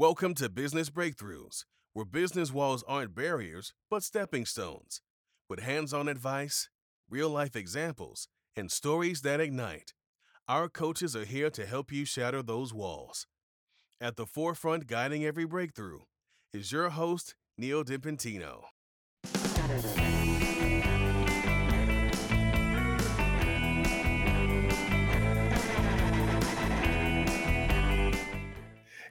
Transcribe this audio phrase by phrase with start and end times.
[0.00, 5.02] Welcome to Business Breakthroughs, where business walls aren't barriers, but stepping stones.
[5.46, 6.70] With hands on advice,
[7.10, 8.26] real life examples,
[8.56, 9.92] and stories that ignite,
[10.48, 13.26] our coaches are here to help you shatter those walls.
[14.00, 16.00] At the forefront, guiding every breakthrough,
[16.50, 18.62] is your host, Neal DiPentino.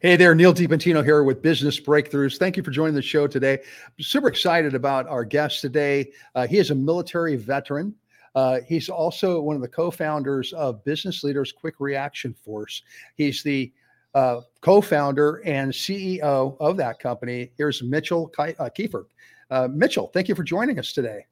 [0.01, 2.37] Hey there, Neal DiPentino here with Business Breakthroughs.
[2.37, 3.59] Thank you for joining the show today.
[3.85, 6.13] I'm super excited about our guest today.
[6.35, 7.93] Uh, he is a military veteran.
[8.33, 12.81] Uh, he's also one of the co-founders of Business Leaders Quick Reaction Force.
[13.15, 13.73] He's the
[14.15, 17.51] uh, co-founder and CEO of that company.
[17.57, 19.03] Here's Mitchell uh, Kieffer.
[19.51, 21.25] Uh, Mitchell, thank you for joining us today.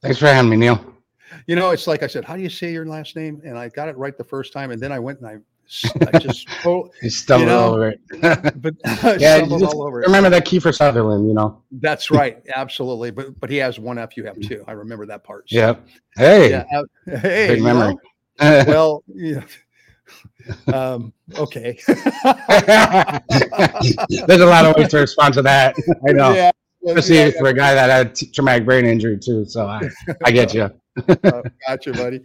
[0.00, 0.82] Thanks for having me, Neal.
[1.46, 3.42] You know, it's like I said, how do you say your last name?
[3.44, 5.36] And I got it right the first time, and then I went and I
[6.12, 8.00] I just oh, you stumbled you know, over it.
[8.62, 8.74] but
[9.20, 10.06] yeah, all over it.
[10.06, 11.62] Remember that Kiefer Sutherland, you know.
[11.70, 13.10] That's right, absolutely.
[13.10, 14.64] But but he has one F, you have two.
[14.66, 15.48] I remember that part.
[15.48, 15.56] So.
[15.56, 15.76] Yeah.
[16.16, 16.50] Hey.
[16.50, 16.64] Yeah.
[17.06, 17.54] Hey.
[17.54, 17.96] Big memory.
[18.40, 19.42] well, yeah.
[20.72, 21.78] Um, okay.
[24.26, 25.76] There's a lot of ways to respond to that.
[26.06, 26.32] I know.
[26.32, 26.50] Yeah.
[26.84, 29.44] Especially yeah, for a guy that had a traumatic brain injury too.
[29.44, 29.88] So I,
[30.24, 30.68] I get you
[31.08, 32.20] uh, gotcha, buddy.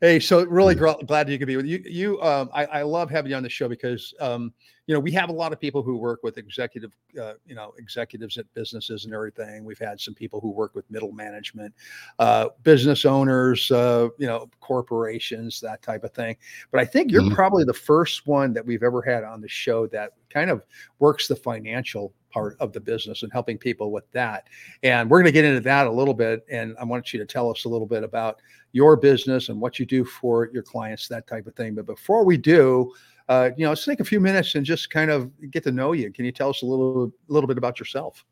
[0.00, 1.82] Hey, so really gr- glad you could be with you.
[1.84, 4.52] You, um, I, I, love having you on the show because, um,
[4.86, 7.72] you know, we have a lot of people who work with executive, uh, you know,
[7.78, 9.64] executives at businesses and everything.
[9.64, 11.74] We've had some people who work with middle management,
[12.18, 16.36] uh, business owners, uh, you know, corporations, that type of thing.
[16.70, 17.34] But I think you're mm-hmm.
[17.34, 20.64] probably the first one that we've ever had on the show that kind of
[21.00, 24.48] works the financial part of the business and helping people with that.
[24.82, 26.44] And we're going to get into that a little bit.
[26.50, 28.40] And I want you to tell us a little bit about
[28.72, 31.74] your business and what you do for your clients, that type of thing.
[31.74, 32.92] But before we do,
[33.28, 35.92] uh, you know, let's take a few minutes and just kind of get to know
[35.92, 36.10] you.
[36.10, 38.24] Can you tell us a little, little bit about yourself?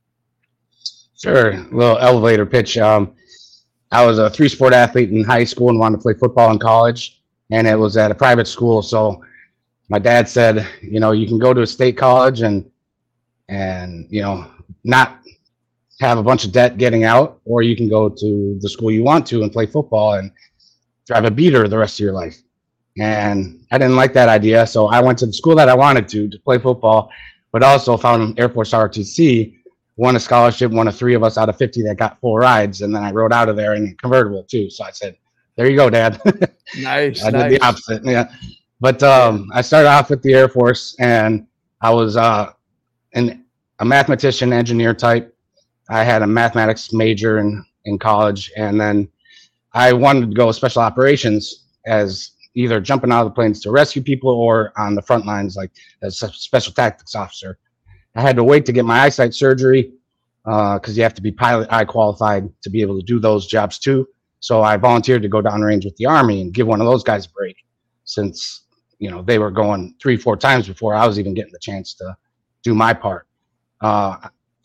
[1.21, 1.51] Sure.
[1.51, 2.79] A little elevator pitch.
[2.79, 3.15] Um,
[3.93, 6.59] I was a three sport athlete in high school and wanted to play football in
[6.59, 8.83] college, and it was at a private school.
[8.83, 9.23] So
[9.89, 12.70] my dad said, you know, you can go to a state college and
[13.51, 14.47] and you know
[14.85, 15.19] not
[16.01, 19.03] have a bunch of debt getting out, or you can go to the school you
[19.03, 20.33] want to and play football and
[21.07, 22.41] drive a beater the rest of your life.
[22.99, 26.09] And I didn't like that idea, so I went to the school that I wanted
[26.09, 27.11] to to play football,
[27.53, 29.55] but also found Air Force ROTC,
[29.97, 32.81] won a scholarship, one of three of us out of 50 that got full rides,
[32.81, 34.71] and then I rode out of there in a convertible too.
[34.71, 35.17] So I said,
[35.57, 36.21] "There you go, Dad."
[36.79, 37.25] Nice.
[37.25, 37.51] I nice.
[37.51, 38.05] did the opposite.
[38.05, 38.31] Yeah,
[38.81, 41.49] but um, I started off with the Air Force, and
[41.81, 42.53] I was uh,
[43.13, 43.45] an,
[43.79, 45.35] a mathematician, engineer type.
[45.89, 49.09] I had a mathematics major in, in college, and then
[49.73, 54.03] I wanted to go special operations as either jumping out of the planes to rescue
[54.03, 55.71] people or on the front lines, like
[56.03, 57.59] as a special tactics officer.
[58.15, 59.93] I had to wait to get my eyesight surgery
[60.45, 63.47] because uh, you have to be pilot eye qualified to be able to do those
[63.47, 64.09] jobs too.
[64.41, 67.27] So I volunteered to go downrange with the Army and give one of those guys
[67.27, 67.57] a break
[68.05, 68.63] since
[68.99, 71.95] you know they were going three, four times before I was even getting the chance
[71.95, 72.17] to
[72.63, 73.27] do my part.
[73.81, 74.17] Uh,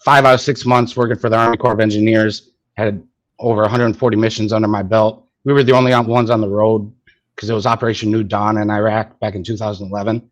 [0.03, 3.03] five out of six months working for the Army Corps of Engineers, had
[3.39, 5.27] over 140 missions under my belt.
[5.43, 6.91] We were the only ones on the road
[7.35, 10.29] because it was Operation New Dawn in Iraq back in 2011.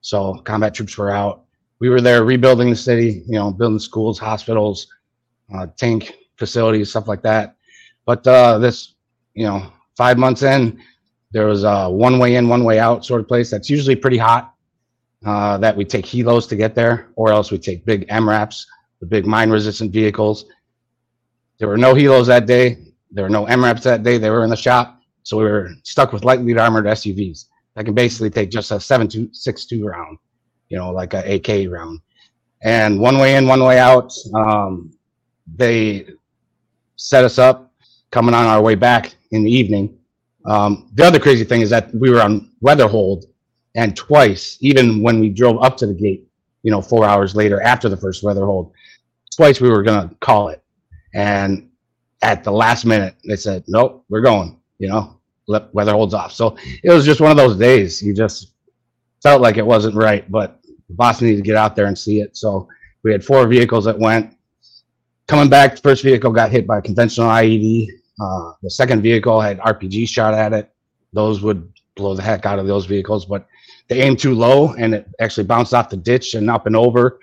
[0.00, 1.44] So combat troops were out.
[1.78, 4.86] We were there rebuilding the city, you know, building schools, hospitals,
[5.54, 7.56] uh, tank facilities, stuff like that.
[8.04, 8.94] But uh, this,
[9.34, 10.80] you know, five months in,
[11.32, 14.18] there was a one way in, one way out sort of place that's usually pretty
[14.18, 14.51] hot
[15.24, 18.66] uh, that we take helos to get there, or else we take big MRAPs,
[19.00, 20.46] the big mine resistant vehicles.
[21.58, 22.78] There were no helos that day.
[23.10, 24.18] There were no MRAPs that day.
[24.18, 25.00] They were in the shop.
[25.22, 29.84] So we were stuck with lightly armored SUVs that can basically take just a 7.62
[29.84, 30.18] round,
[30.68, 32.00] you know, like a AK round.
[32.62, 34.12] And one way in, one way out.
[34.34, 34.92] Um,
[35.54, 36.06] they
[36.96, 37.72] set us up
[38.10, 39.98] coming on our way back in the evening.
[40.44, 43.26] Um, the other crazy thing is that we were on weather hold
[43.74, 46.26] and twice, even when we drove up to the gate,
[46.62, 48.72] you know, four hours later after the first weather hold,
[49.34, 50.62] twice we were gonna call it,
[51.14, 51.68] and
[52.22, 55.16] at the last minute they said, "Nope, we're going." You know,
[55.46, 56.32] weather holds off.
[56.32, 58.02] So it was just one of those days.
[58.02, 58.52] You just
[59.22, 62.20] felt like it wasn't right, but the boss needed to get out there and see
[62.20, 62.36] it.
[62.36, 62.68] So
[63.02, 64.36] we had four vehicles that went.
[65.28, 67.88] Coming back, the first vehicle got hit by a conventional IED.
[68.20, 70.70] Uh, the second vehicle had RPG shot at it.
[71.12, 73.46] Those would blow the heck out of those vehicles, but
[73.92, 77.20] they aimed too low and it actually bounced off the ditch and up and over.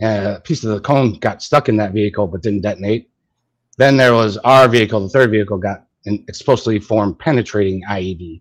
[0.00, 3.10] And a piece of the cone got stuck in that vehicle but didn't detonate.
[3.76, 8.40] Then there was our vehicle, the third vehicle got an explosively formed penetrating IED.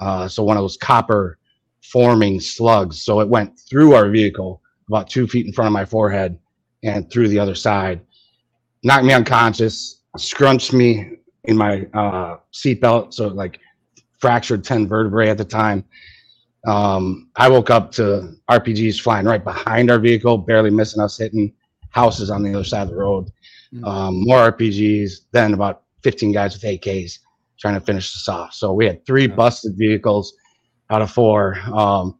[0.00, 1.38] Uh, so one of those copper
[1.82, 3.02] forming slugs.
[3.02, 6.38] So it went through our vehicle, about two feet in front of my forehead
[6.82, 8.00] and through the other side.
[8.82, 13.60] Knocked me unconscious, scrunched me in my uh, seatbelt, so like
[14.18, 15.84] fractured 10 vertebrae at the time.
[16.66, 21.52] Um, I woke up to RPGs flying right behind our vehicle, barely missing us, hitting
[21.90, 23.30] houses on the other side of the road.
[23.72, 23.86] Mm.
[23.86, 27.20] Um, more RPGs, then about 15 guys with AKs
[27.58, 28.52] trying to finish us off.
[28.52, 30.34] So we had three busted vehicles
[30.90, 31.56] out of four.
[31.72, 32.18] Um,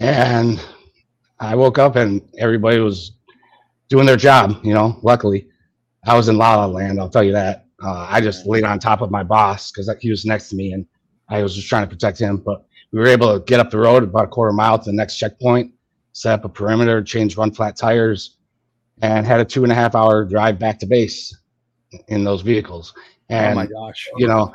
[0.00, 0.60] and
[1.40, 3.12] I woke up and everybody was
[3.88, 5.48] doing their job, you know, luckily.
[6.04, 7.66] I was in La La Land, I'll tell you that.
[7.82, 10.72] Uh, I just laid on top of my boss because he was next to me
[10.72, 10.86] and
[11.28, 12.38] I was just trying to protect him.
[12.38, 14.96] But we were able to get up the road about a quarter mile to the
[14.96, 15.72] next checkpoint,
[16.12, 18.36] set up a perimeter, change run flat tires,
[19.02, 21.36] and had a two and a half hour drive back to base
[22.08, 22.94] in those vehicles.
[23.28, 24.08] And oh my gosh.
[24.16, 24.52] you know,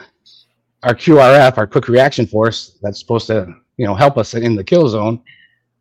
[0.84, 4.64] our QRF, our quick reaction force, that's supposed to, you know, help us in the
[4.64, 5.22] kill zone,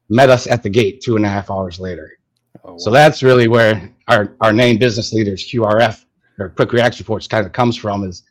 [0.09, 2.19] met us at the gate two and a half hours later.
[2.65, 6.05] Oh, So that's really where our, our name business leaders, QRF,
[6.39, 8.25] or quick reaction force kind of comes from is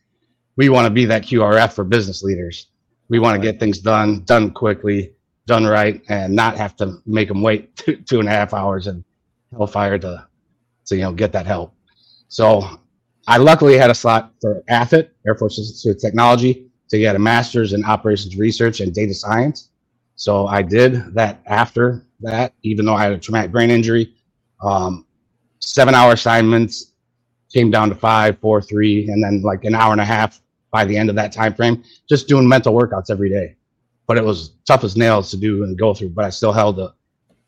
[0.56, 2.68] we want to be that QRF for business leaders.
[3.10, 5.14] We want to get things done, done quickly,
[5.46, 8.88] done right, and not have to make them wait two, two and a half hours
[8.88, 9.04] and
[9.52, 10.28] hellfire to,
[10.86, 11.74] to, you know, get that help.
[12.28, 12.80] So
[13.28, 17.20] I luckily had a slot for AFIT, Air Force Institute of Technology, to get a
[17.20, 19.70] master's in operations research and data science.
[20.16, 24.14] So I did that after that, even though I had a traumatic brain injury.
[24.62, 25.06] Um,
[25.60, 26.94] seven hour assignments
[27.54, 30.86] came down to five, four, three, and then like an hour and a half by
[30.86, 33.56] the end of that time frame, just doing mental workouts every day.
[34.08, 36.10] But it was tough as nails to do and go through.
[36.10, 36.94] But I still held a,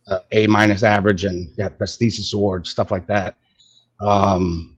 [0.07, 3.35] a A minus average and got best thesis awards, stuff like that.
[3.99, 4.77] Um,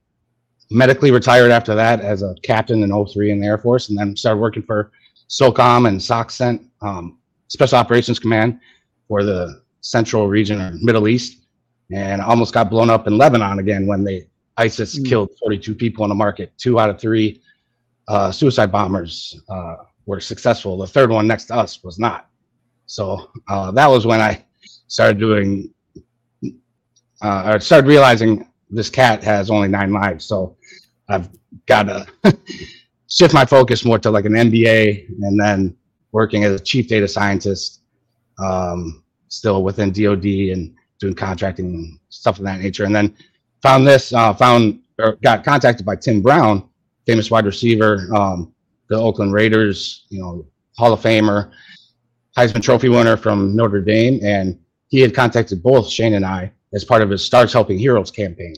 [0.70, 4.16] medically retired after that as a captain in 03 in the Air Force, and then
[4.16, 4.90] started working for
[5.28, 7.18] SOCOM and SOCCENT, um,
[7.48, 8.58] Special Operations Command
[9.08, 11.38] for the Central Region or Middle East,
[11.92, 14.26] and almost got blown up in Lebanon again when they
[14.56, 15.08] ISIS Mm.
[15.08, 16.52] killed 42 people in the market.
[16.56, 17.40] Two out of three
[18.08, 20.78] uh, suicide bombers uh, were successful.
[20.78, 22.28] The third one next to us was not.
[22.86, 24.44] So uh, that was when I
[24.88, 25.72] started doing.
[27.22, 30.56] Uh, I started realizing this cat has only nine lives, so
[31.08, 31.28] I've
[31.66, 32.06] got to
[33.08, 35.76] shift my focus more to like an MBA and then
[36.12, 37.82] working as a chief data scientist,
[38.38, 42.84] um, still within DoD and doing contracting and stuff of that nature.
[42.84, 43.16] And then
[43.62, 46.68] found this, uh, found or got contacted by Tim Brown,
[47.06, 48.52] famous wide receiver, um,
[48.88, 50.46] the Oakland Raiders, you know,
[50.76, 51.52] Hall of Famer,
[52.36, 54.58] Heisman Trophy winner from Notre Dame, and
[54.88, 58.56] he had contacted both Shane and I as part of his Stars Helping Heroes campaign.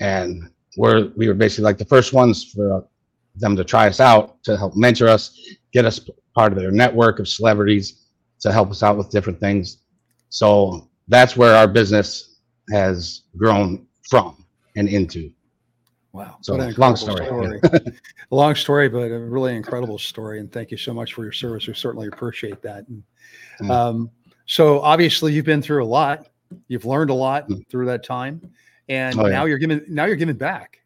[0.00, 2.86] And we're we were basically like the first ones for
[3.36, 5.38] them to try us out to help mentor us,
[5.72, 6.00] get us
[6.34, 8.06] part of their network of celebrities
[8.40, 9.78] to help us out with different things.
[10.28, 12.36] So that's where our business
[12.72, 14.44] has grown from
[14.76, 15.32] and into.
[16.12, 16.38] Wow.
[16.40, 17.26] So, what an long story.
[17.26, 17.60] story.
[18.32, 20.40] a long story, but a really incredible story.
[20.40, 21.66] And thank you so much for your service.
[21.66, 22.86] We certainly appreciate that.
[22.88, 23.02] And,
[23.60, 23.70] Mm.
[23.70, 24.10] um,
[24.46, 26.26] so obviously you've been through a lot.
[26.66, 27.68] You've learned a lot Mm.
[27.68, 28.40] through that time.
[28.88, 29.32] And Oh, yeah.
[29.32, 30.78] now you're giving now you're giving back.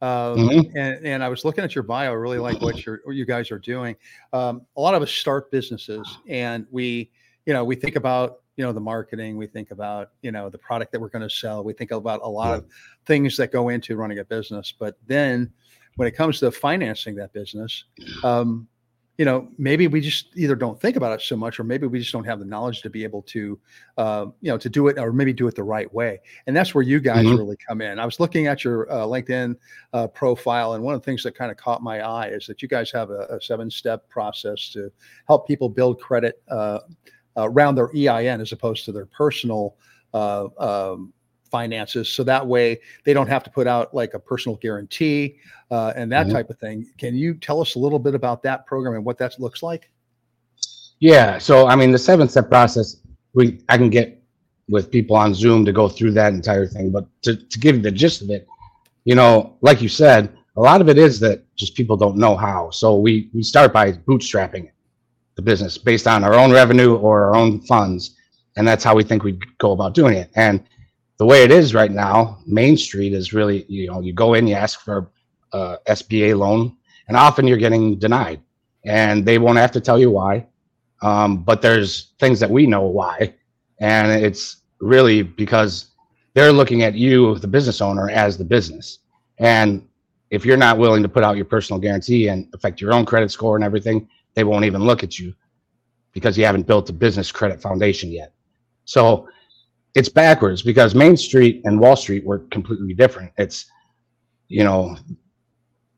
[0.00, 0.72] Um, Mhm.
[0.74, 2.10] and, and I was looking at your bio.
[2.10, 3.94] I really like what you're what you guys are doing.
[4.32, 7.10] Um, a lot of us start businesses and we,
[7.46, 10.58] you know, we think about you know the marketing, we think about you know the
[10.58, 12.56] product that we're going to sell, we think about a lot Yeah.
[12.58, 12.64] of
[13.06, 14.72] things that go into running a business.
[14.78, 15.52] But then
[15.96, 17.84] when it comes to financing that business,
[18.22, 18.68] um,
[19.16, 22.00] you know, maybe we just either don't think about it so much, or maybe we
[22.00, 23.60] just don't have the knowledge to be able to,
[23.96, 26.20] uh, you know, to do it, or maybe do it the right way.
[26.48, 27.38] And that's where you guys Mhm.
[27.38, 28.00] really come in.
[28.00, 29.54] I was looking at your uh, LinkedIn
[29.92, 32.60] uh, profile, and one of the things that kind of caught my eye is that
[32.60, 34.90] you guys have a, a seven-step process to
[35.28, 36.80] help people build credit uh,
[37.36, 39.76] around their EIN as opposed to their personal
[40.12, 41.12] uh, um,
[41.50, 42.08] finances.
[42.08, 45.36] So that way they don't have to put out like a personal guarantee
[45.70, 46.32] uh, and that Mhm.
[46.32, 46.86] type of thing.
[46.98, 49.90] Can you tell us a little bit about that program and what that looks like?
[51.00, 51.38] Yeah.
[51.38, 52.96] So I mean, the seven step process,
[53.34, 54.22] we I can get
[54.68, 56.90] with people on Zoom to go through that entire thing.
[56.90, 58.46] But to, to give you the gist of it,
[59.04, 62.36] you know, like you said, a lot of it is that just people don't know
[62.36, 62.70] how.
[62.70, 64.70] So we we start by bootstrapping
[65.36, 68.16] the business based on our own revenue or our own funds,
[68.56, 70.30] and that's how we think we go about doing it.
[70.36, 70.62] And
[71.18, 74.46] the way it is right now, Main Street is really you know you go in,
[74.46, 75.10] you ask for
[75.52, 76.76] a SBA loan,
[77.08, 78.40] and often you're getting denied,
[78.84, 80.46] and they won't have to tell you why.
[81.02, 83.34] Um, but there's things that we know why,
[83.80, 85.90] and it's really because
[86.34, 88.98] they're looking at you, the business owner, as the business.
[89.38, 89.86] And
[90.30, 93.30] if you're not willing to put out your personal guarantee and affect your own credit
[93.30, 95.34] score and everything, they won't even look at you
[96.12, 98.32] because you haven't built a business credit foundation yet.
[98.84, 99.28] So
[99.94, 103.32] it's backwards because Main Street and Wall Street were completely different.
[103.38, 103.66] It's,
[104.48, 104.96] you know,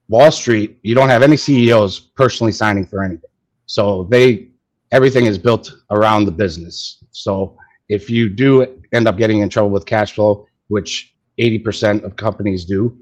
[0.09, 3.31] Wall Street, you don't have any CEOs personally signing for anything.
[3.67, 4.49] So they,
[4.93, 7.05] everything is built around the business.
[7.11, 7.57] So
[7.89, 12.65] if you do end up getting in trouble with cash flow, which 80% of companies
[12.65, 12.97] do,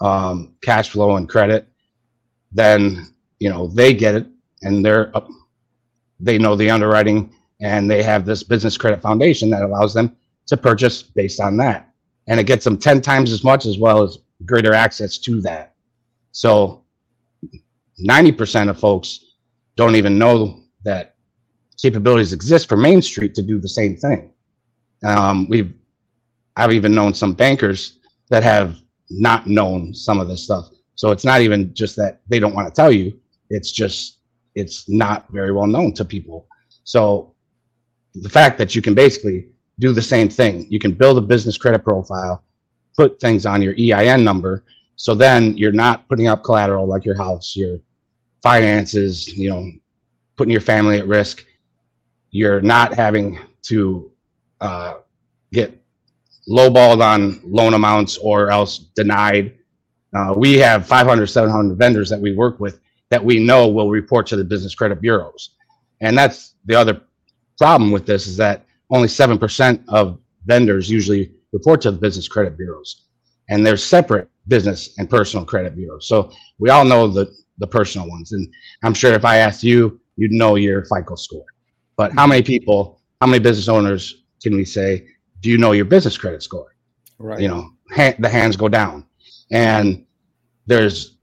[0.00, 1.68] um, cash flow and credit,
[2.52, 4.26] then, you know, they get it
[4.66, 5.12] and they're,
[6.20, 10.56] they know the underwriting and they have this business credit foundation that allows them to
[10.56, 11.92] purchase based on that.
[12.26, 15.74] And it gets them 10 times as much as well as greater access to that.
[16.32, 16.84] So
[18.04, 19.24] 90% of folks
[19.76, 21.14] don't even know that
[21.80, 24.30] capabilities exist for Main Street to do the same thing.
[25.04, 25.72] Um, we've,
[26.56, 27.98] I've even known some bankers
[28.30, 28.76] that have
[29.10, 30.70] not known some of this stuff.
[30.94, 33.18] So it's not even just that they don't want to tell you.
[33.50, 34.18] It's just,
[34.56, 36.48] it's not very well known to people.
[36.82, 37.34] So
[38.14, 39.48] the fact that you can basically
[39.78, 42.42] do the same thing, you can build a business credit profile,
[42.96, 44.64] put things on your EIN number.
[44.96, 47.78] So then you're not putting up collateral like your house, your
[48.42, 49.70] finances, you know,
[50.36, 51.44] putting your family at risk.
[52.30, 54.10] You're not having to
[54.62, 54.94] uh,
[55.52, 55.78] get
[56.48, 59.58] lowballed on loan amounts or else denied.
[60.14, 64.26] Uh, we have 500, 700 vendors that we work with that we know will report
[64.28, 65.50] to the business credit bureaus.
[66.00, 67.00] And that's the other
[67.58, 72.56] problem with this is that only 7% of vendors usually report to the business credit
[72.56, 73.04] bureaus.
[73.48, 76.08] And they're separate business and personal credit bureaus.
[76.08, 78.32] So we all know the, the personal ones.
[78.32, 81.46] And I'm sure if I asked you, you'd know your FICO score.
[81.96, 85.06] But how many people, how many business owners can we say,
[85.40, 86.74] do you know your business credit score?
[87.18, 87.40] Right.
[87.40, 89.06] You know, ha- the hands go down.
[89.50, 90.04] And
[90.66, 91.16] there's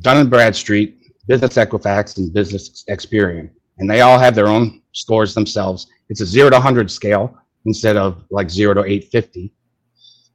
[0.00, 0.95] Dun and Bradstreet,
[1.26, 3.50] Business Equifax, and Business Experian.
[3.78, 5.86] And they all have their own scores themselves.
[6.08, 9.52] It's a zero to 100 scale instead of like zero to 850.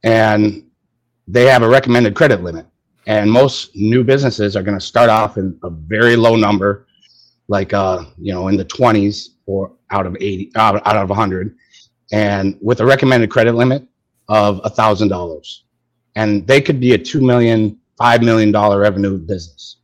[0.04, 0.64] And
[1.26, 2.66] they have a recommended credit limit.
[3.06, 6.86] And most new businesses are going to start off in a very low number,
[7.48, 11.56] like, uh, you know, in the 20s or out of 80, out, out of 100.
[12.12, 13.86] And with a recommended credit limit
[14.28, 15.64] of a thousand dollars.
[16.16, 19.76] And they could be a two million, five million dollar revenue business.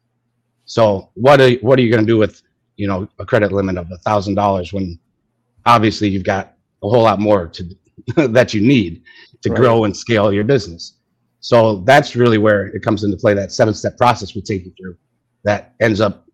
[0.69, 2.43] So what are, what are you going to do with,
[2.77, 4.99] you know, a credit limit of a thousand dollars when
[5.67, 7.65] obviously you've got a whole lot more to
[8.29, 9.03] that you need
[9.43, 9.59] to Right.
[9.59, 10.95] grow and scale your business.
[11.41, 13.35] So that's really where it comes into play.
[13.35, 14.97] That seven step process we take you through
[15.45, 16.27] that ends up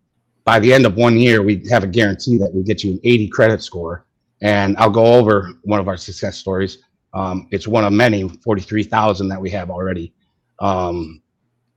[0.43, 2.99] by the end of one year, we have a guarantee that we get you an
[3.03, 4.05] 80 credit score.
[4.41, 6.79] And I'll go over one of our success stories.
[7.13, 10.13] Um, it's one of many 43,000 that we have already.
[10.59, 11.21] Um,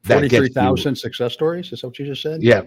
[0.08, 1.72] that gets you- Forty-three thousand success stories.
[1.72, 2.42] Is that what you just said?
[2.42, 2.62] Yeah.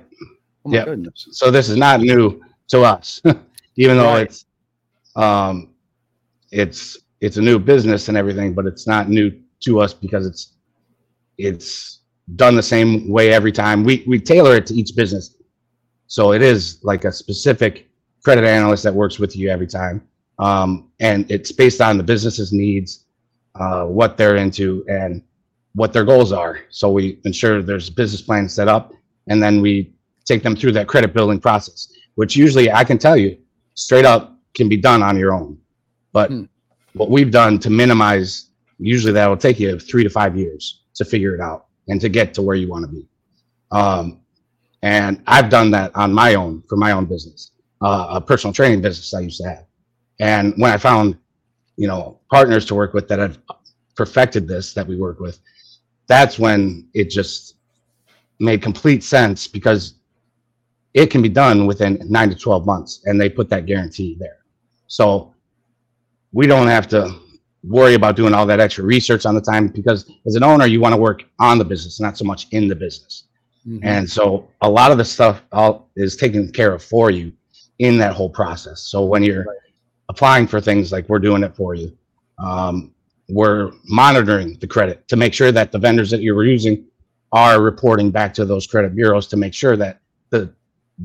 [0.66, 0.86] Oh my yeah.
[0.86, 1.28] goodness.
[1.32, 3.22] So this is not new to us,
[3.76, 4.28] even though Right.
[4.28, 4.46] it's,
[5.16, 5.70] um,
[6.52, 9.32] it's, it's a new business and everything, but it's not new
[9.62, 10.54] to us because it's,
[11.38, 12.00] it's
[12.36, 13.84] done the same way every time.
[13.84, 15.36] We, we tailor it to each business.
[16.08, 17.90] So it is like a specific
[18.24, 20.08] credit analyst that works with you every time.
[20.40, 23.06] Um, and it's based on the business's needs,
[23.56, 25.24] uh, what they're into and
[25.74, 26.60] what their goals are.
[26.70, 28.94] So we ensure there's a business plan set up
[29.28, 29.94] and then we
[30.26, 33.38] take them through that credit building process, which usually I can tell you
[33.76, 35.58] straight up can be done on your own.
[36.12, 36.44] But Hmm.
[36.94, 38.50] what we've done to minimize,
[38.80, 42.10] usually that will take you three to five years to figure it out and to
[42.10, 43.08] get to where you want to be.
[43.72, 44.20] Um,
[44.82, 47.52] and I've done that on my own for my own business,
[47.82, 49.66] uh, a personal training business I used to have.
[50.20, 51.18] And when I found,
[51.78, 53.40] you know, partners to work with that have
[53.96, 55.40] perfected this that we work with,
[56.12, 57.56] that's when it just
[58.40, 59.96] made complete sense because
[60.94, 64.40] it can be done within nine to 12 months and they put that guarantee there.
[64.88, 65.34] So
[66.34, 67.16] we don't have to
[67.64, 70.82] worry about doing all that extra research on the time because as an owner, you
[70.82, 73.26] want to work on the business, not so much in the business.
[73.66, 73.80] Mhm.
[73.84, 77.32] And so a lot of the stuff all is taken care of for you
[77.80, 78.82] in that whole process.
[78.82, 79.46] So when you're
[80.10, 81.96] applying for things like we're doing it for you,
[82.40, 82.92] um,
[83.30, 86.86] we're monitoring the credit to make sure that the vendors that you're using
[87.32, 90.54] are reporting back to those credit bureaus to make sure that the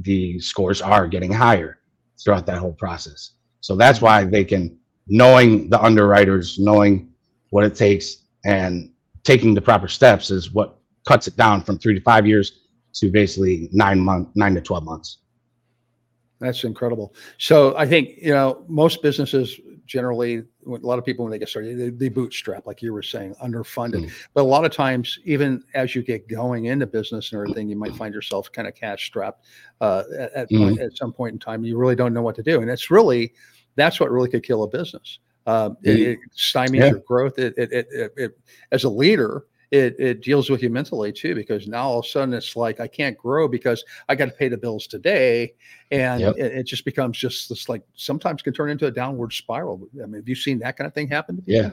[0.02, 1.78] the scores are getting higher
[2.22, 3.32] throughout that whole process.
[3.60, 7.10] So that's why they can knowing the underwriters, knowing
[7.50, 8.90] what it takes and
[9.22, 12.60] taking the proper steps is what cuts it down from three to five years
[12.94, 15.18] to basically nine month, nine to 12 months.
[16.38, 17.14] That's incredible.
[17.38, 21.48] So I think, you know, most businesses generally, a lot of people, when they get
[21.48, 24.04] started, they, they bootstrap, like you were saying, underfunded.
[24.06, 24.12] Mm.
[24.34, 27.76] But a lot of times, even as you get going into business and everything, you
[27.76, 29.44] might find yourself kind of cash strapped
[29.80, 30.64] uh, at, at, Mm-hmm.
[30.68, 31.64] point, at some point in time.
[31.64, 32.60] You really don't know what to do.
[32.62, 33.32] And it's really,
[33.76, 35.20] that's what really could kill a business.
[35.46, 36.88] Uh, it, it stymies Yeah.
[36.90, 37.38] your growth.
[37.38, 38.38] It, it, it, it, it,
[38.72, 42.08] as a leader, it, it deals with you mentally too, because now all of a
[42.08, 45.54] sudden it's like, I can't grow because I got to pay the bills today.
[45.90, 46.34] And Yep.
[46.38, 49.88] it, it just becomes just this like sometimes can turn into a downward spiral.
[50.02, 51.42] I mean, have you seen that kind of thing happen?
[51.46, 51.70] Yeah,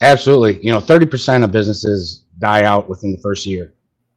[0.00, 0.64] absolutely.
[0.64, 3.74] You know, 30% of businesses die out within the first year,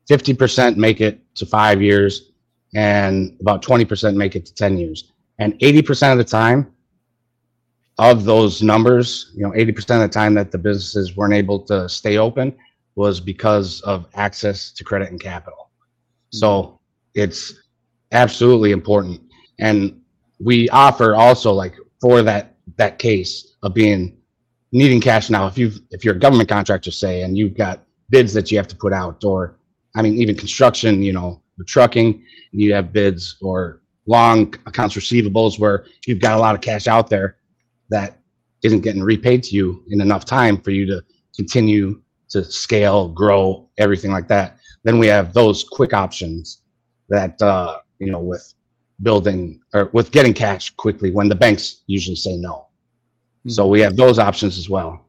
[0.09, 2.31] 50% make it to five years,
[2.75, 5.11] and about 20% make it to 10 years.
[5.39, 6.71] And 80% of the time,
[7.97, 11.87] of those numbers, you know, 80% of the time that the businesses weren't able to
[11.87, 12.55] stay open
[12.95, 15.69] was because of access to credit and capital.
[16.29, 16.75] So mm-hmm.
[17.15, 17.53] it's
[18.11, 19.21] absolutely important.
[19.59, 20.01] And
[20.39, 24.17] we offer also like for that that case of being
[24.71, 28.33] needing cash now if you if you're a government contractor say and you've got bids
[28.33, 29.57] that you have to put out or
[29.95, 35.59] i mean even construction you know the trucking you have bids or long accounts receivables
[35.59, 37.37] where you've got a lot of cash out there
[37.89, 38.17] that
[38.63, 41.03] isn't getting repaid to you in enough time for you to
[41.35, 46.61] continue to scale grow everything like that then we have those quick options
[47.09, 48.53] that uh you know with
[49.03, 52.67] building or with getting cash quickly when the banks usually say no
[53.47, 55.05] so we have those options as well.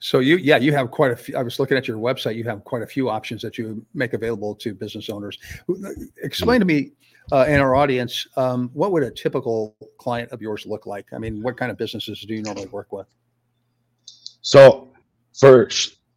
[0.00, 1.36] So you, yeah, you have quite a few.
[1.36, 2.34] I was looking at your website.
[2.34, 5.38] You have quite a few options that you make available to business owners.
[6.22, 6.92] Explain to me
[7.32, 11.06] uh, and our audience, um, what would a typical client of yours look like?
[11.12, 13.06] I mean, what kind of businesses do you normally work with?
[14.40, 14.89] So
[15.38, 15.68] for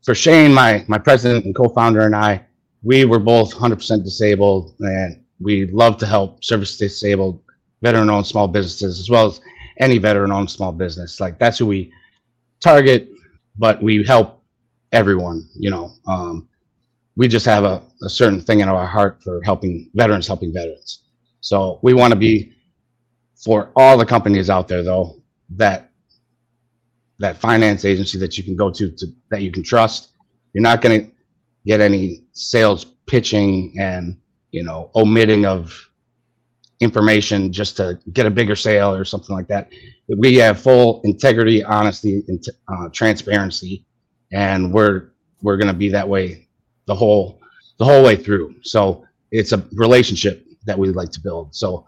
[0.04, 2.46] for Shane, my my president and co-founder and I,
[2.84, 7.42] we were both 100% disabled, and we love to help service disabled,
[7.82, 9.42] veteran-owned small businesses as well as
[9.80, 11.20] any veteran-owned small business.
[11.20, 11.92] Like that's who we
[12.60, 13.10] target,
[13.58, 14.44] but we help
[14.92, 15.48] everyone.
[15.56, 16.48] You know, um,
[17.16, 21.04] we just have a, a certain thing in our heart for helping veterans, helping veterans.
[21.42, 22.54] So we want to be
[23.36, 25.92] for all the companies out there, though, that
[27.20, 30.10] that finance agency that you can go to, to that you can trust.
[30.54, 31.12] You're not going to
[31.66, 34.18] get any sales pitching and
[34.52, 35.90] you know omitting of
[36.80, 39.72] information just to get a bigger sale or something like that.
[40.08, 43.86] We have full integrity, honesty, and uh, transparency,
[44.32, 46.48] and we're we're going to be that way
[46.86, 47.40] the whole
[47.78, 48.56] the whole way through.
[48.64, 51.56] So it's a relationship that we like to build.
[51.56, 51.86] So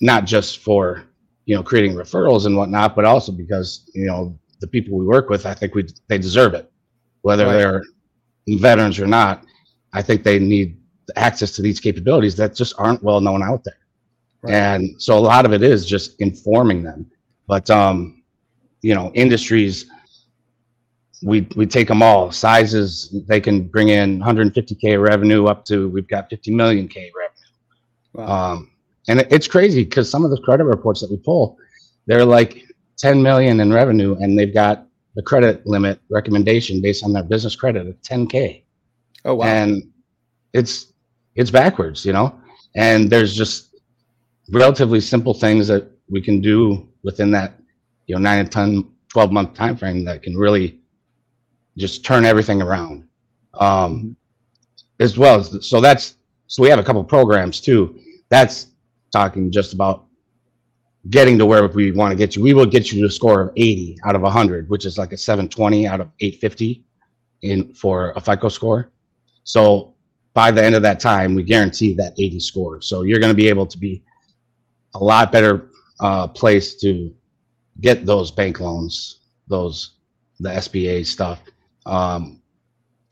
[0.00, 1.04] not just for
[1.46, 5.28] you know creating referrals and whatnot, but also because you know the people we work
[5.28, 6.70] with, I think we they deserve it,
[7.22, 7.52] whether Right.
[7.54, 7.82] they're
[8.58, 9.44] veterans or not.
[9.92, 10.78] I think they need
[11.16, 13.78] access to these capabilities that just aren't well known out there.
[14.42, 14.54] Right.
[14.54, 17.06] And so a lot of it is just informing them.
[17.46, 18.22] But um,
[18.82, 19.86] you know, industries
[21.22, 23.14] we we take them all sizes.
[23.26, 28.28] They can bring in 150k revenue up to we've got 50 million k revenue.
[28.28, 28.52] Wow.
[28.52, 28.70] Um,
[29.08, 31.58] and it's crazy because some of the credit reports that we pull,
[32.06, 32.64] they're like
[32.98, 37.54] 10 million in revenue, and they've got the credit limit recommendation based on their business
[37.54, 38.62] credit at 10k,
[39.24, 39.46] oh wow.
[39.46, 39.82] and
[40.52, 40.92] it's
[41.34, 42.38] it's backwards, you know.
[42.76, 43.74] And there's just
[44.50, 47.54] relatively simple things that we can do within that,
[48.06, 50.80] you know, nine to 10, 12 month time frame that can really
[51.76, 53.06] just turn everything around.
[53.54, 54.16] Um,
[55.00, 57.98] as well as so that's so we have a couple programs too.
[58.28, 58.68] That's
[59.14, 60.06] talking just about
[61.08, 62.42] getting to where we want to get you.
[62.42, 65.12] We will get you to a score of 80 out of 100, which is like
[65.12, 66.82] a 720 out of 850
[67.42, 68.90] in for a FICO score.
[69.44, 69.94] So
[70.32, 72.80] by the end of that time, we guarantee that 80 score.
[72.80, 74.02] So you're going to be able to be
[74.94, 77.14] a lot better uh, place to
[77.80, 79.92] get those bank loans, those
[80.40, 81.40] the SBA stuff,
[81.86, 82.40] um,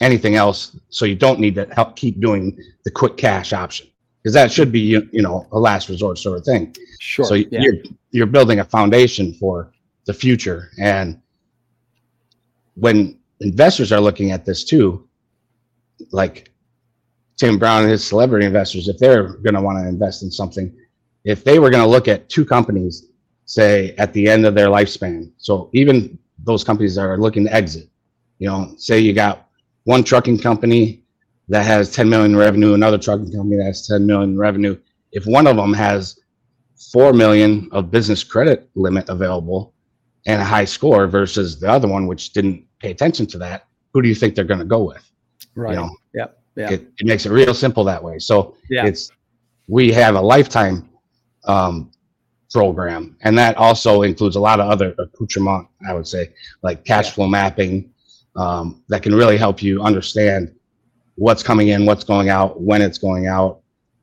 [0.01, 0.77] anything else.
[0.89, 3.92] So you don't need to help keep doing the quick cash option
[4.23, 6.75] because that should be you, you know a last resort sort of thing.
[7.01, 7.25] sure.
[7.25, 7.47] So yeah.
[7.51, 7.75] you're
[8.11, 9.73] you're building a foundation for
[10.05, 11.21] the future, and
[12.75, 15.09] when investors are looking at this too,
[16.11, 16.51] like
[17.37, 20.75] Tim Brown and his celebrity investors, if they're going to want to invest in something,
[21.25, 23.09] if they were going to look at two companies,
[23.47, 27.53] say at the end of their lifespan, so even those companies that are looking to
[27.53, 27.89] exit,
[28.39, 29.49] you know, say you got
[29.85, 31.02] one trucking company
[31.49, 34.79] that has 10 million revenue, another trucking company that has 10 million revenue.
[35.13, 36.19] If one of them has
[36.93, 39.75] 4 million of business credit limit available
[40.27, 44.03] and a high score versus the other one, which didn't pay attention to that, who
[44.03, 45.09] do you think they're going to go with?
[45.55, 45.71] right.
[45.71, 46.27] You know, yeah.
[46.57, 46.71] Yeah.
[46.71, 48.19] it, it makes it real simple that way.
[48.19, 48.87] So Yeah.
[48.87, 49.11] it's,
[49.69, 50.89] we have a lifetime
[51.45, 51.91] um,
[52.51, 57.11] program, and that also includes a lot of other accoutrement, I would say, like cash
[57.13, 57.91] flow mapping
[58.37, 60.55] um, that can really help you understand
[61.17, 63.61] what's coming in, what's going out, when it's going out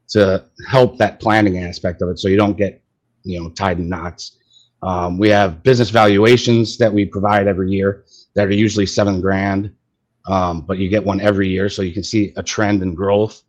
[0.10, 2.82] to help that planning aspect of it so you don't get,
[3.24, 4.38] you know, tied in knots.
[4.82, 9.74] Um, we have business valuations that we provide every year that are usually seven grand,
[10.28, 13.42] um, but you get one every year, so you can see a trend in growth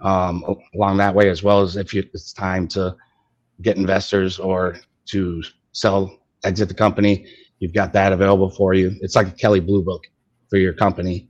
[0.00, 2.94] um, along that way, as well as if you, it's time to
[3.62, 4.76] get investors or
[5.06, 7.26] to sell, exit the company.
[7.58, 8.94] You've got that available for you.
[9.00, 10.04] It's like a Kelley Blue Book
[10.50, 11.28] for your company.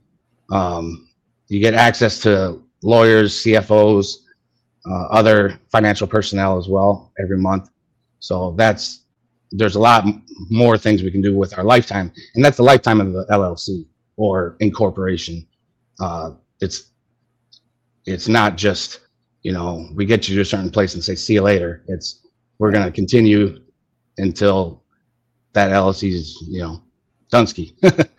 [0.51, 1.06] Um,
[1.47, 4.17] you get access to lawyers, CFOs,
[4.89, 7.69] uh, other financial personnel as well every month.
[8.19, 9.03] So that's
[9.51, 10.05] there's a lot
[10.49, 13.85] more things we can do with our lifetime, and that's the lifetime of the LLC
[14.17, 15.47] or incorporation.
[15.99, 16.91] Uh, it's
[18.05, 19.01] it's not just
[19.43, 21.83] you know we get you to a certain place and say see you later.
[21.87, 22.21] It's
[22.59, 23.59] we're going to continue
[24.17, 24.83] until
[25.53, 26.81] that LLC is you know
[27.31, 27.73] Dunsky.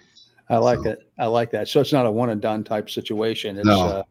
[0.51, 1.11] I like it.
[1.19, 1.69] I like that.
[1.69, 3.59] So it's not a one and done type situation.
[3.59, 3.81] It's, No.
[3.81, 4.03] uh,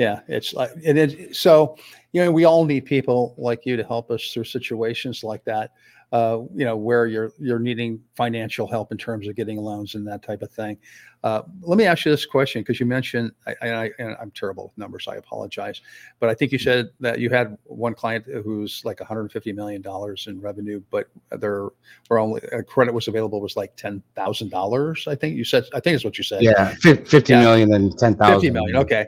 [0.00, 1.38] yeah, it's like, it is.
[1.38, 1.76] So,
[2.12, 5.72] you know, we all need people like you to help us through situations like that.
[6.10, 10.04] Uh, you know, where you're, you're needing financial help in terms of getting loans and
[10.08, 10.76] that type of thing.
[11.22, 14.64] Uh, let me ask you this question because you mentioned, I, I, and I'm terrible
[14.64, 15.06] with numbers.
[15.06, 15.82] I apologize,
[16.18, 20.26] but I think you said that you had one client who's like 150 million dollars
[20.26, 21.68] in revenue, but their
[22.08, 25.06] were only uh, credit was available was like ten thousand dollars.
[25.06, 25.64] I think you said.
[25.74, 26.42] I think is what you said.
[26.42, 27.42] yeah, fif- fifty Yeah.
[27.42, 28.40] million and ten thousand.
[28.40, 28.76] 50 million.
[28.78, 29.06] Okay.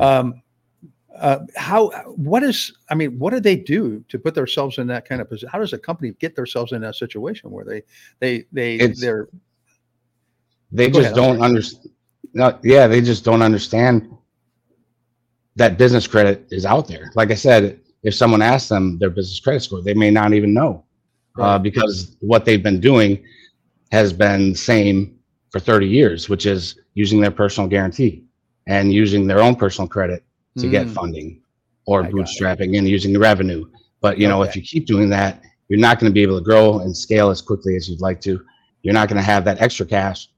[0.00, 0.42] Um,
[1.16, 5.08] uh, how, what is, I mean, what do they do to put themselves in that
[5.08, 5.48] kind of position?
[5.48, 7.82] How does a company get themselves in that situation where they,
[8.18, 9.28] they, they, It's- they're,
[10.72, 11.92] they just ahead, don't understand.
[12.32, 14.12] No, yeah, they just don't understand
[15.54, 17.12] that business credit is out there.
[17.14, 20.52] Like I said, if someone asks them their business credit score, they may not even
[20.52, 20.84] know
[21.38, 23.24] uh, because what they've been doing
[23.92, 25.16] has been same
[25.50, 28.23] for 30 years, which is using their personal guarantee
[28.66, 30.24] and using their own personal credit
[30.58, 31.42] to get Mm, funding
[31.86, 33.68] or I bootstrapping and using the revenue.
[34.00, 36.44] But you know, if you keep doing that, you're not going to be able to
[36.44, 38.40] grow and scale as quickly as you'd like to.
[38.82, 40.28] You're not going to have that extra cash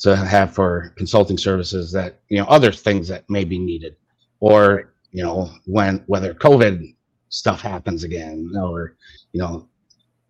[0.00, 3.96] to have for consulting services that you know other things that may be needed,
[4.40, 6.94] or you know when whether COVID
[7.28, 8.96] stuff happens again, or
[9.32, 9.68] you know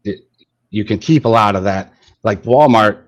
[0.04, 0.20] it,
[0.70, 1.92] you can keep a lot of that.
[2.22, 3.04] Like Walmart,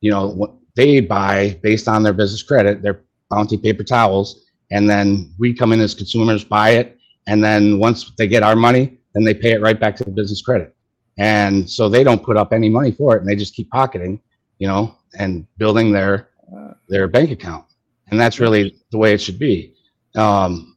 [0.00, 5.34] you know they buy based on their business credit, their bounty paper towels, and then
[5.38, 9.24] we come in as consumers, buy it, and then once they get our money, then
[9.24, 10.74] they pay it right back to the business credit.
[11.18, 14.20] And so they don't put up any money for it, and they just keep pocketing,
[14.58, 16.28] you know, and building their
[16.88, 17.64] their bank account.
[18.10, 19.74] And that's really the way it should be.
[20.16, 20.76] Um,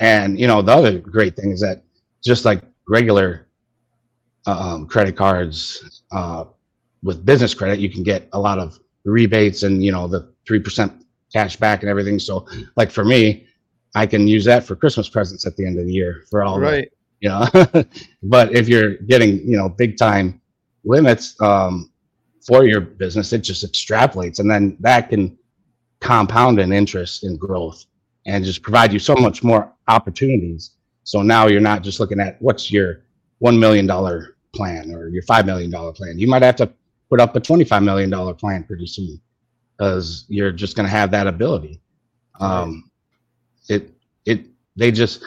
[0.00, 1.82] and you know, the other great thing is that
[2.24, 3.48] just like regular
[4.46, 6.44] um, credit cards uh,
[7.02, 10.58] with business credit, you can get a lot of rebates and you know the three
[10.58, 12.18] percent cash back and everything.
[12.18, 13.46] So, like for me,
[13.94, 16.60] I can use that for Christmas presents at the end of the year for all
[16.60, 16.90] right.
[16.90, 17.84] the you know?
[18.22, 20.40] But if you're getting you know big time
[20.84, 21.90] limits um,
[22.46, 24.38] for your business it just extrapolates.
[24.38, 25.36] And then that can
[26.00, 27.84] compound in interest and growth
[28.26, 30.72] and just provide you so much more opportunities.
[31.04, 33.02] So now you're not just looking at what's your
[33.42, 33.86] $1 million
[34.54, 36.18] plan or your $5 million plan.
[36.18, 36.72] You might have to
[37.08, 39.20] put up a $25 million plan pretty soon
[39.76, 41.80] because you're just going to have that ability
[42.40, 42.90] um,
[43.68, 43.90] it
[44.24, 45.24] it they just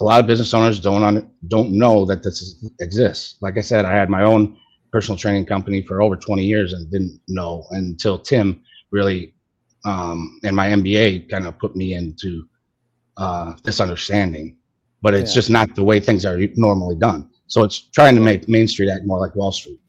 [0.00, 3.36] a lot of business owners don't un, don't know that this is, exists.
[3.40, 4.56] Like I said, I had my own
[4.90, 9.34] personal training company for over 20 years and didn't know until Tim really
[9.84, 12.48] um, and my MBA kind of put me into
[13.16, 14.56] uh, this understanding.
[15.02, 15.34] But it's Yeah.
[15.36, 17.30] just not the way things are normally done.
[17.48, 19.80] So it's trying to make Main Street act more like Wall Street.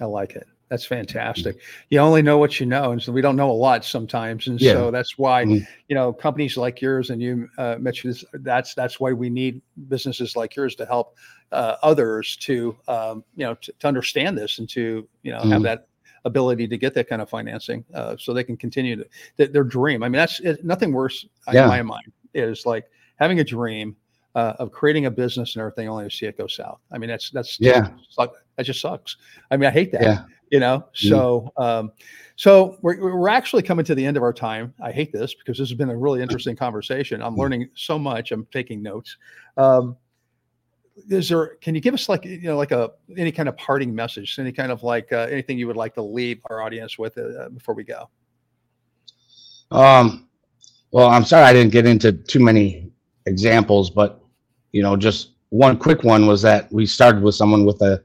[0.00, 0.46] I like it.
[0.70, 1.56] That's fantastic.
[1.90, 4.60] You only know what you know, and so we don't know a lot sometimes, and
[4.60, 4.72] Yeah.
[4.72, 5.66] so that's why Mhm.
[5.88, 8.02] you know companies like yours and you, uh, Mitch.
[8.02, 11.16] This, that's that's why we need businesses like yours to help
[11.52, 15.60] uh, others to um, you know to, to understand this and to you know have
[15.60, 15.64] Mhm.
[15.64, 15.86] that
[16.24, 19.64] ability to get that kind of financing, uh, so they can continue to th- their
[19.64, 20.02] dream.
[20.02, 21.64] I mean, that's it, nothing worse Yeah.
[21.64, 23.94] in my mind is like having a dream.
[24.34, 26.80] Uh, of creating a business and everything, only to see it go south.
[26.90, 27.90] I mean, that's that's Yeah.
[28.10, 29.16] suck- that just sucks.
[29.52, 30.24] I mean, I hate that Yeah.
[30.50, 31.08] you know Mhm.
[31.08, 31.92] so um
[32.36, 35.56] so we're, we're actually coming to the end of our time i hate this because
[35.58, 37.38] this has been a really interesting conversation i'm Mhm.
[37.38, 39.16] learning so much i'm taking notes
[39.56, 39.96] um
[41.08, 43.94] is there can you give us like you know like a any kind of parting
[43.94, 47.16] message any kind of like uh, anything you would like to leave our audience with
[47.18, 48.08] uh, before we go
[49.70, 50.28] Um,
[50.92, 52.92] well, I'm sorry I didn't get into too many
[53.26, 54.20] examples, but
[54.74, 58.02] you know, just one quick one was that we started with someone with a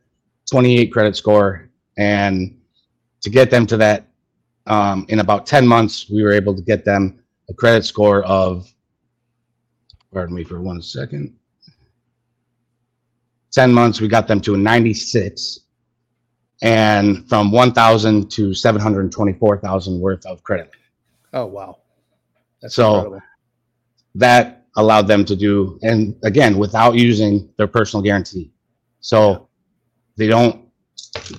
[0.51, 2.55] 28 credit score, and
[3.21, 4.05] to get them to that,
[4.67, 8.71] um, in about 10 months, we were able to get them a credit score of,
[10.13, 11.35] pardon me for one second.
[13.51, 15.61] 10 months, we got them to a 96,
[16.61, 20.69] and from 1,000 to 724,000 worth of credit.
[21.33, 21.79] Oh, wow.
[22.61, 23.21] That's So- incredible.
[24.15, 28.51] That allowed them to do, and again, without using their personal guarantee.
[28.99, 29.49] So
[30.17, 30.67] they don't,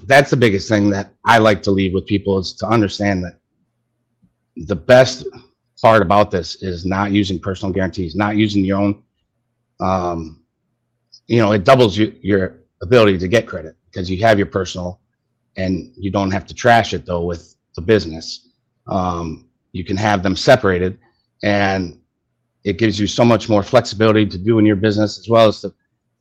[0.07, 3.38] that's the biggest thing that I like to leave with people is to understand that
[4.57, 5.26] the best
[5.81, 9.03] part about this is not using personal guarantees, not using your own.
[9.81, 10.42] Um,
[11.26, 15.00] you know, it doubles you, your ability to get credit because you have your personal
[15.57, 18.48] and you don't have to trash it though with the business.
[18.87, 20.98] Um, you can have them separated
[21.42, 21.99] and
[22.64, 25.61] it gives you so much more flexibility to do in your business as well as
[25.61, 25.73] to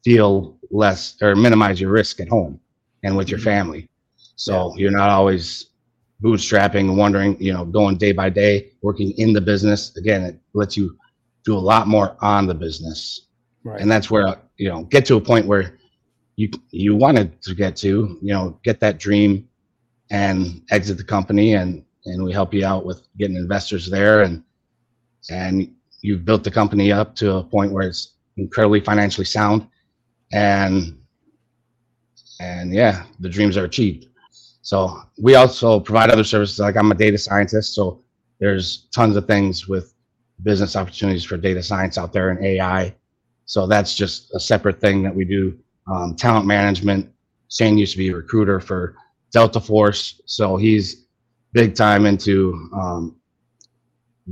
[0.04, 2.60] feel less or minimize your risk at home
[3.04, 3.44] and with your Mhm.
[3.44, 3.90] family.
[4.36, 5.68] So you're not always
[6.24, 9.96] bootstrapping and wondering, you know, going day by day, working in the business.
[9.98, 10.98] Again, it lets you
[11.46, 13.28] do a lot more on the business.
[13.64, 13.82] Right.
[13.82, 15.78] And that's where, you know, get to a point where
[16.36, 19.48] you you wanted to get to, you know, get that dream
[20.12, 24.44] and exit the company and and we help you out with getting investors there and
[25.30, 29.68] and you've built the company up to a point where it's incredibly financially sound.
[30.32, 30.98] And
[32.42, 34.08] and yeah the dreams are achieved.
[34.62, 36.60] So we also provide other services.
[36.60, 38.04] Like i'm a data scientist so
[38.40, 39.94] there's tons of things with
[40.44, 42.96] business opportunities for data science out there and ai
[43.50, 45.58] so that's just a separate thing that we do.
[45.92, 47.12] Um, talent management.
[47.50, 48.96] Shane used to be a recruiter for
[49.32, 51.08] delta force so he's
[51.52, 53.16] big time into um,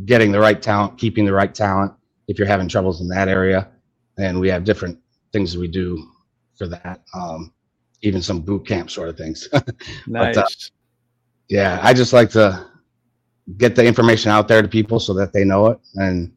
[0.05, 1.93] getting the right talent, keeping the right talent
[2.27, 3.69] if you're having troubles in that area.
[4.17, 4.99] And we have different
[5.31, 6.07] things we do
[6.57, 7.01] for that.
[7.13, 7.53] Um,
[8.01, 9.47] even some boot camp sort of things.
[10.07, 10.37] Nice.
[10.37, 10.45] uh,
[11.49, 12.67] yeah, I just like to
[13.57, 16.31] get the information out there to people so that they know it and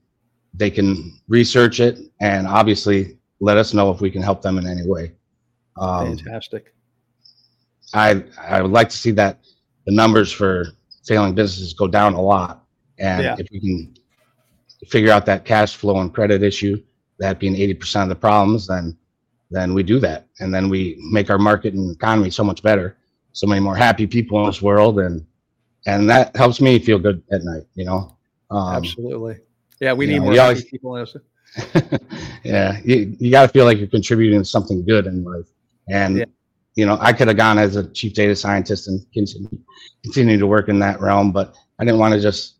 [0.54, 4.66] they can research it and obviously let us know if we can help them in
[4.66, 5.12] any way.
[5.76, 6.74] Um, Fantastic.
[7.94, 9.38] I I would like to see that
[9.86, 10.66] the numbers for
[11.06, 12.59] failing businesses go down a lot.
[13.00, 13.36] And Yeah.
[13.38, 13.94] if we can
[14.88, 16.80] figure out that cash flow and credit issue,
[17.18, 18.96] that being eighty percent of the problems, then
[19.50, 20.26] then we do that.
[20.38, 22.96] And then we make our market and economy so much better.
[23.32, 25.26] So many more happy people in this world and
[25.86, 28.16] and that helps me feel good at night, you know.
[28.50, 29.38] Um, Absolutely.
[29.80, 31.16] Yeah, we need know, more happy always- people in us.
[32.44, 35.46] yeah, you, you got to feel like you're contributing to something good in life.
[35.88, 36.24] And Yeah.
[36.76, 39.48] you know, I could have gone as a chief data scientist and continue,
[40.04, 42.56] continue to work in that realm, but I didn't want to just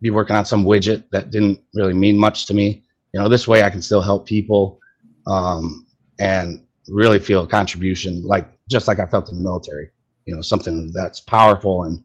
[0.00, 2.82] be working on some widget that didn't really mean much to me.
[3.12, 4.78] You know, this way I can still help people
[5.26, 5.86] um,
[6.18, 9.90] and really feel a contribution, like just like I felt in the military.
[10.26, 12.02] You know, something that's powerful and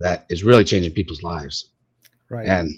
[0.00, 1.70] that is really changing people's lives
[2.28, 2.48] Right.
[2.48, 2.70] and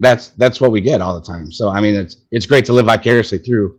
[0.00, 2.72] that's that's what we get all the time so i mean it's it's great to
[2.72, 3.78] live vicariously through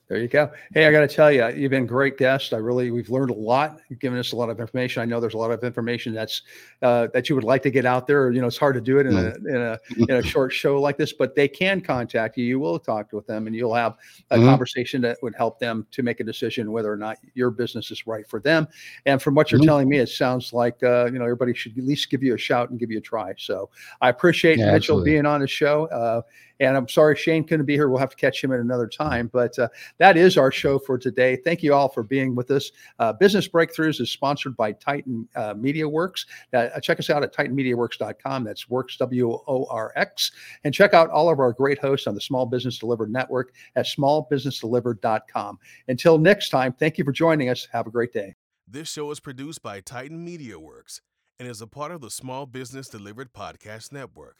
[0.08, 0.52] There you go.
[0.72, 2.54] Hey, I got to tell you, you've been a great guest.
[2.54, 3.80] I really, we've learned a lot.
[3.88, 5.02] You've given us a lot of information.
[5.02, 6.42] I know there's a lot of information that's
[6.82, 8.30] uh, that you would like to get out there.
[8.30, 10.80] You know, it's hard to do it in a in a in a short show
[10.80, 12.44] like this, but they can contact you.
[12.44, 13.96] You will talk with them, and you'll have
[14.30, 14.44] a Mhm.
[14.44, 18.06] conversation that would help them to make a decision whether or not your business is
[18.06, 18.68] right for them.
[19.06, 19.64] And from what you're Mhm.
[19.64, 22.38] telling me, it sounds like uh, you know everybody should at least give you a
[22.38, 23.34] shout and give you a try.
[23.38, 25.10] So I appreciate Yeah, Mitchell absolutely.
[25.10, 25.86] being on the show.
[25.86, 26.22] Uh,
[26.58, 27.90] and I'm sorry Shane couldn't be here.
[27.90, 29.28] We'll have to catch him at another time.
[29.30, 31.36] But uh, that is our show for today.
[31.36, 32.70] Thank you all for being with us.
[32.98, 36.26] Uh, Business Breakthroughs is sponsored by Titan uh, Media Works.
[36.52, 38.44] Uh, check us out at titanmediaworx.com.
[38.44, 40.32] That's works, W O R X.
[40.64, 43.86] And check out all of our great hosts on the Small Business Delivered Network at
[43.86, 45.58] smallbusinessdelivered.com.
[45.88, 47.66] Until next time, thank you for joining us.
[47.72, 48.34] Have a great day.
[48.68, 51.00] This show is produced by Titan Media Works
[51.38, 54.38] and is a part of the Small Business Delivered Podcast Network.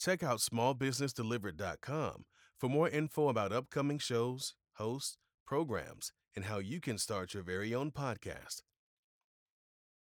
[0.00, 2.24] Check out smallbusinessdelivered.com
[2.58, 7.74] for more info about upcoming shows, hosts, programs, and how you can start your very
[7.74, 8.62] own podcast.